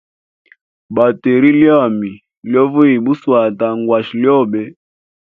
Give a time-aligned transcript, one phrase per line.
[0.95, 2.11] Bateri lyami
[2.49, 4.61] lyo vuyia buswata, ngwashe lyobe.